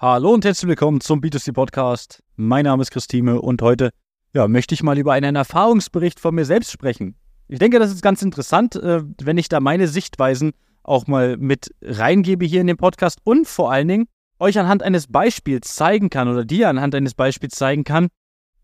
[0.00, 2.22] Hallo und herzlich willkommen zum B2C Podcast.
[2.36, 3.90] Mein Name ist Christine und heute
[4.32, 7.16] ja, möchte ich mal über einen Erfahrungsbericht von mir selbst sprechen.
[7.48, 10.52] Ich denke, das ist ganz interessant, äh, wenn ich da meine Sichtweisen
[10.84, 14.06] auch mal mit reingebe hier in den Podcast und vor allen Dingen
[14.38, 18.06] euch anhand eines Beispiels zeigen kann oder dir anhand eines Beispiels zeigen kann,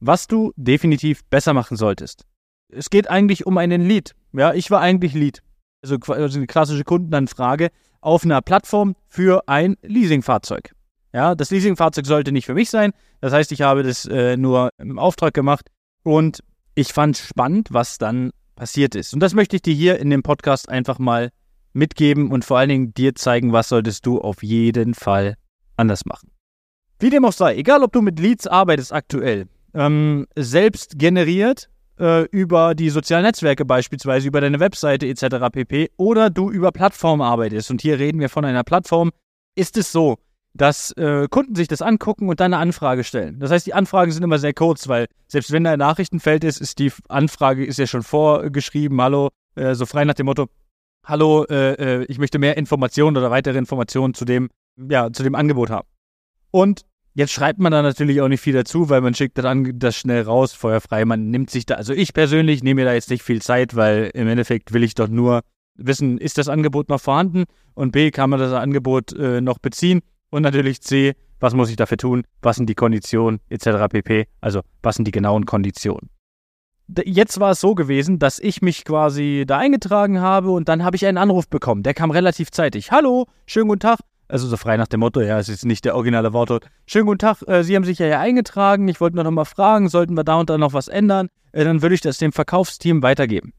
[0.00, 2.26] was du definitiv besser machen solltest.
[2.68, 4.14] Es geht eigentlich um einen Lead.
[4.34, 5.42] Ja, ich war eigentlich Lead.
[5.82, 7.70] Also, also eine klassische Kundenanfrage
[8.02, 10.74] auf einer Plattform für ein Leasingfahrzeug.
[11.12, 12.92] Ja, das Leasingfahrzeug sollte nicht für mich sein.
[13.20, 15.68] Das heißt, ich habe das äh, nur im Auftrag gemacht
[16.02, 16.42] und
[16.74, 19.12] ich fand spannend, was dann passiert ist.
[19.12, 21.30] Und das möchte ich dir hier in dem Podcast einfach mal
[21.74, 25.36] mitgeben und vor allen Dingen dir zeigen, was solltest du auf jeden Fall
[25.76, 26.30] anders machen.
[26.98, 32.24] Wie dem auch sei, egal ob du mit Leads arbeitest aktuell, ähm, selbst generiert äh,
[32.26, 35.50] über die sozialen Netzwerke beispielsweise, über deine Webseite etc.
[35.50, 35.90] pp.
[35.96, 39.10] oder du über Plattformen arbeitest und hier reden wir von einer Plattform,
[39.54, 40.18] ist es so,
[40.54, 43.38] dass äh, Kunden sich das angucken und dann eine Anfrage stellen.
[43.38, 46.60] Das heißt, die Anfragen sind immer sehr kurz, weil selbst wenn da ein Nachrichtenfeld ist,
[46.60, 50.48] ist die Anfrage ist ja schon vorgeschrieben, hallo, äh, so frei nach dem Motto,
[51.04, 55.34] hallo, äh, äh, ich möchte mehr Informationen oder weitere Informationen zu dem, ja, zu dem
[55.34, 55.88] Angebot haben.
[56.50, 56.82] Und
[57.14, 60.22] jetzt schreibt man da natürlich auch nicht viel dazu, weil man schickt dann das schnell
[60.22, 61.06] raus, feuerfrei.
[61.06, 64.10] Man nimmt sich da, also ich persönlich nehme mir da jetzt nicht viel Zeit, weil
[64.12, 65.40] im Endeffekt will ich doch nur
[65.76, 70.02] wissen, ist das Angebot noch vorhanden und B, kann man das Angebot äh, noch beziehen
[70.32, 72.24] und natürlich C, was muss ich dafür tun?
[72.40, 73.88] Was sind die Konditionen etc.
[73.90, 74.26] pp.
[74.40, 76.10] Also was sind die genauen Konditionen?
[77.04, 80.96] Jetzt war es so gewesen, dass ich mich quasi da eingetragen habe und dann habe
[80.96, 81.82] ich einen Anruf bekommen.
[81.82, 82.90] Der kam relativ zeitig.
[82.90, 84.00] Hallo, schönen guten Tag.
[84.28, 86.66] Also so frei nach dem Motto, ja, es ist nicht der originale Wortlaut.
[86.86, 88.88] Schönen guten Tag, äh, Sie haben sich ja hier eingetragen.
[88.88, 91.28] Ich wollte nur noch mal fragen, sollten wir da und da noch was ändern?
[91.52, 93.52] Äh, dann würde ich das dem Verkaufsteam weitergeben.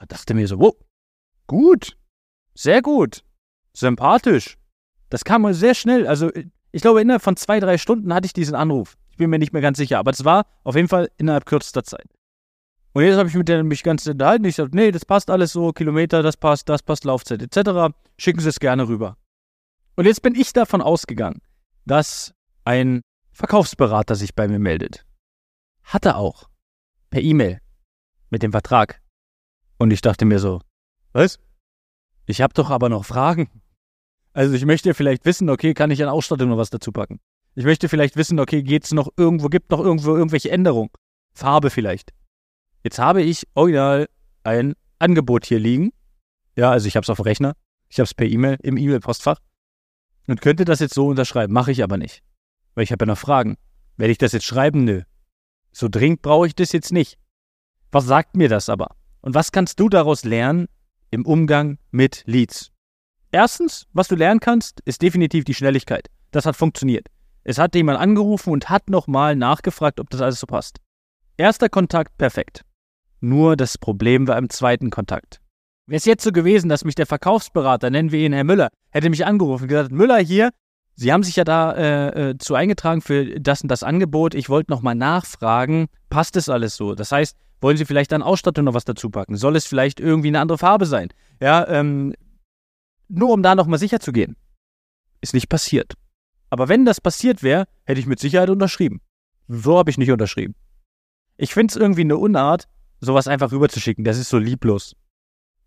[0.00, 0.74] Ich dachte mir so, wow,
[1.46, 1.96] gut,
[2.54, 3.22] sehr gut,
[3.74, 4.56] sympathisch.
[5.14, 6.08] Das kam sehr schnell.
[6.08, 6.32] Also,
[6.72, 8.96] ich glaube, innerhalb von zwei, drei Stunden hatte ich diesen Anruf.
[9.12, 11.84] Ich bin mir nicht mehr ganz sicher, aber es war auf jeden Fall innerhalb kürzester
[11.84, 12.08] Zeit.
[12.94, 14.44] Und jetzt habe ich mit der mich ganz unterhalten.
[14.44, 17.94] Ich sagte, nee, das passt alles so, Kilometer, das passt, das passt, Laufzeit etc.
[18.18, 19.16] Schicken Sie es gerne rüber.
[19.94, 21.40] Und jetzt bin ich davon ausgegangen,
[21.86, 25.06] dass ein Verkaufsberater sich bei mir meldet.
[25.84, 26.48] Hatte auch.
[27.10, 27.60] Per E-Mail.
[28.30, 29.00] Mit dem Vertrag.
[29.78, 30.60] Und ich dachte mir so,
[31.12, 31.38] was?
[32.26, 33.48] Ich habe doch aber noch Fragen.
[34.34, 37.20] Also ich möchte vielleicht wissen, okay, kann ich an Ausstattung noch was dazu packen?
[37.54, 40.90] Ich möchte vielleicht wissen, okay, geht's noch irgendwo, gibt noch irgendwo irgendwelche Änderungen?
[41.34, 42.12] Farbe vielleicht.
[42.82, 44.08] Jetzt habe ich original
[44.42, 45.92] ein Angebot hier liegen.
[46.56, 47.54] Ja, also ich habe es auf dem Rechner.
[47.88, 49.38] Ich habe es per E-Mail im E-Mail-Postfach
[50.26, 51.52] und könnte das jetzt so unterschreiben.
[51.52, 52.24] Mache ich aber nicht,
[52.74, 53.56] weil ich habe ja noch Fragen.
[53.96, 54.82] Werde ich das jetzt schreiben?
[54.84, 55.02] Nö.
[55.70, 57.18] So dringend brauche ich das jetzt nicht.
[57.92, 58.96] Was sagt mir das aber?
[59.20, 60.66] Und was kannst du daraus lernen
[61.12, 62.73] im Umgang mit Leads?
[63.34, 66.08] Erstens, was du lernen kannst, ist definitiv die Schnelligkeit.
[66.30, 67.08] Das hat funktioniert.
[67.42, 70.78] Es hat jemand angerufen und hat nochmal nachgefragt, ob das alles so passt.
[71.36, 72.64] Erster Kontakt perfekt.
[73.18, 75.40] Nur das Problem war im zweiten Kontakt.
[75.88, 79.10] Wäre es jetzt so gewesen, dass mich der Verkaufsberater, nennen wir ihn Herr Müller, hätte
[79.10, 80.50] mich angerufen und gesagt, Müller hier,
[80.94, 84.36] Sie haben sich ja da äh, äh, zu eingetragen für das und das Angebot.
[84.36, 86.94] Ich wollte nochmal nachfragen, passt das alles so?
[86.94, 89.34] Das heißt, wollen Sie vielleicht an Ausstattung noch was dazu packen?
[89.34, 91.08] Soll es vielleicht irgendwie eine andere Farbe sein?
[91.40, 92.14] Ja, ähm,
[93.08, 94.36] nur um da nochmal sicher zu gehen.
[95.20, 95.94] Ist nicht passiert.
[96.50, 99.00] Aber wenn das passiert wäre, hätte ich mit Sicherheit unterschrieben.
[99.48, 100.54] So habe ich nicht unterschrieben.
[101.36, 102.68] Ich finde es irgendwie eine Unart,
[103.00, 104.04] sowas einfach rüberzuschicken.
[104.04, 104.94] Das ist so lieblos.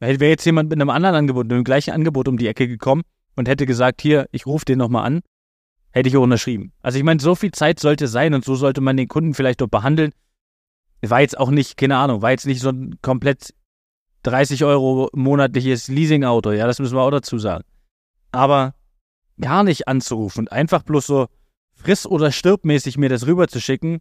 [0.00, 3.02] Wäre jetzt jemand mit einem anderen Angebot, mit dem gleichen Angebot um die Ecke gekommen
[3.36, 5.20] und hätte gesagt, hier, ich rufe den nochmal an,
[5.92, 6.72] hätte ich auch unterschrieben.
[6.82, 9.62] Also ich meine, so viel Zeit sollte sein und so sollte man den Kunden vielleicht
[9.62, 10.12] auch behandeln.
[11.02, 13.54] War jetzt auch nicht, keine Ahnung, war jetzt nicht so ein komplett
[14.22, 17.64] 30 Euro monatliches Leasingauto, ja, das müssen wir auch dazu sagen.
[18.30, 18.74] Aber
[19.40, 21.28] gar nicht anzurufen und einfach bloß so
[21.74, 24.00] friss- oder stirbmäßig mir das rüberzuschicken,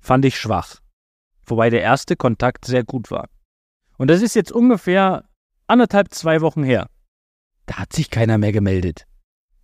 [0.00, 0.80] fand ich schwach.
[1.44, 3.28] Wobei der erste Kontakt sehr gut war.
[3.96, 5.24] Und das ist jetzt ungefähr
[5.66, 6.88] anderthalb, zwei Wochen her.
[7.66, 9.06] Da hat sich keiner mehr gemeldet.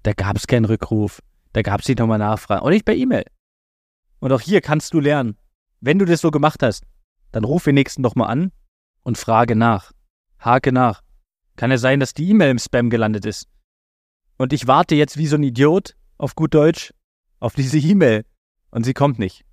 [0.03, 1.21] Da gab es keinen Rückruf.
[1.53, 2.63] Da gab es nicht nochmal Nachfragen.
[2.63, 3.25] Auch nicht per E-Mail.
[4.21, 5.37] Und auch hier kannst du lernen.
[5.81, 6.85] Wenn du das so gemacht hast,
[7.33, 8.53] dann ruf den nächsten nochmal an
[9.03, 9.93] und frage nach.
[10.47, 11.03] Hake nach.
[11.57, 13.49] Kann ja sein, dass die E-Mail im Spam gelandet ist.
[14.39, 16.95] Und ich warte jetzt wie so ein Idiot, auf gut Deutsch,
[17.41, 18.25] auf diese E-Mail.
[18.71, 19.45] Und sie kommt nicht.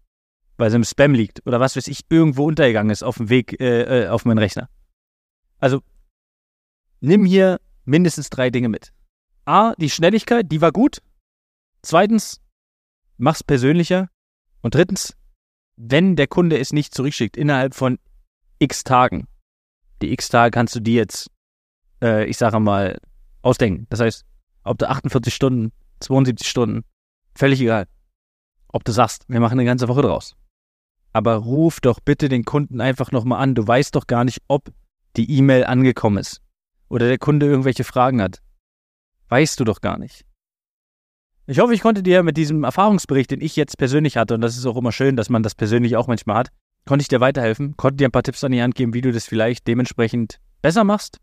[0.58, 1.46] Weil sie im Spam liegt.
[1.48, 4.70] Oder was weiß ich, irgendwo untergegangen ist auf dem Weg äh, äh, auf meinen Rechner.
[5.60, 5.82] Also,
[7.00, 8.94] nimm hier mindestens drei Dinge mit.
[9.46, 11.02] A, die Schnelligkeit, die war gut.
[11.82, 12.40] Zweitens,
[13.18, 14.10] mach's persönlicher.
[14.62, 15.16] Und drittens,
[15.76, 17.98] wenn der Kunde es nicht zurückschickt innerhalb von
[18.60, 19.28] x Tagen,
[20.04, 21.30] die X-Tage kannst du dir jetzt,
[22.02, 23.00] äh, ich sage mal,
[23.42, 23.88] ausdenken.
[23.90, 24.26] Das heißt,
[24.64, 26.84] ob du 48 Stunden, 72 Stunden,
[27.36, 27.88] Völlig egal.
[28.68, 30.36] Ob du sagst, wir machen eine ganze Woche draus.
[31.12, 33.56] Aber ruf doch bitte den Kunden einfach nochmal an.
[33.56, 34.72] Du weißt doch gar nicht, ob
[35.16, 36.42] die E-Mail angekommen ist.
[36.90, 38.42] Oder der Kunde irgendwelche Fragen hat.
[39.30, 40.26] Weißt du doch gar nicht.
[41.46, 44.58] Ich hoffe, ich konnte dir mit diesem Erfahrungsbericht, den ich jetzt persönlich hatte, und das
[44.58, 46.50] ist auch immer schön, dass man das persönlich auch manchmal hat,
[46.86, 49.12] konnte ich dir weiterhelfen, konnte dir ein paar Tipps an die Hand geben, wie du
[49.12, 51.20] das vielleicht dementsprechend besser machst.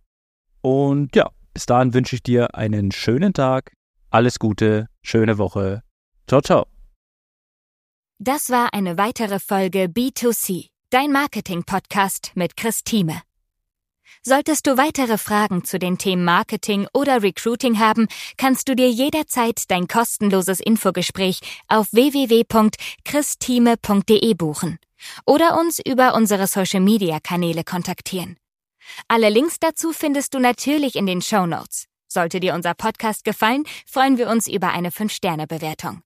[0.62, 3.72] Und ja, bis dahin wünsche ich dir einen schönen Tag,
[4.10, 5.82] alles Gute, schöne Woche.
[6.26, 6.66] Ciao, ciao.
[8.18, 13.22] Das war eine weitere Folge B2C, dein Marketing-Podcast mit Chris Thieme.
[14.22, 19.70] Solltest du weitere Fragen zu den Themen Marketing oder Recruiting haben, kannst du dir jederzeit
[19.70, 24.78] dein kostenloses Infogespräch auf www.christime.de buchen
[25.26, 28.36] oder uns über unsere Social-Media-Kanäle kontaktieren.
[29.08, 31.86] Alle Links dazu findest du natürlich in den Show Notes.
[32.08, 36.02] Sollte dir unser Podcast gefallen, freuen wir uns über eine 5-Sterne-Bewertung.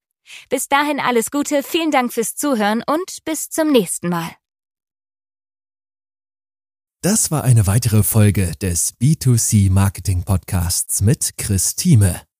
[0.48, 4.30] Bis dahin alles Gute, vielen Dank fürs Zuhören und bis zum nächsten Mal.
[7.02, 12.22] Das war eine weitere Folge des B2C Marketing Podcasts mit Chris Thieme.